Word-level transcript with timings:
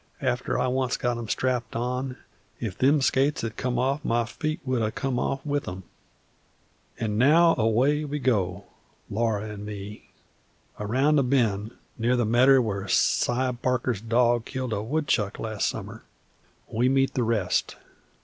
after 0.23 0.57
I 0.57 0.65
once 0.65 0.97
got 0.97 1.19
'em 1.19 1.27
strapped 1.27 1.75
on, 1.75 2.17
if 2.59 2.75
them 2.75 3.01
skates 3.01 3.41
hed 3.43 3.55
come 3.55 3.77
off, 3.77 4.01
the 4.03 4.25
feet 4.25 4.59
w'u'd 4.65 4.81
ha' 4.81 4.95
come 4.95 5.37
with 5.45 5.67
'em! 5.67 5.83
An' 6.99 7.19
now 7.19 7.53
away 7.55 8.03
we 8.03 8.17
go, 8.17 8.63
Laura 9.11 9.47
an' 9.47 9.63
me. 9.63 10.09
Around 10.79 11.17
the 11.17 11.23
bend 11.23 11.75
near 11.99 12.15
the 12.15 12.25
medder 12.25 12.59
where 12.63 12.87
Si 12.87 13.51
Barker's 13.61 14.01
dog 14.01 14.43
killed 14.45 14.73
a 14.73 14.81
woodchuck 14.81 15.37
last 15.37 15.69
summer 15.69 16.03
we 16.67 16.89
meet 16.89 17.13
the 17.13 17.21
rest. 17.21 17.75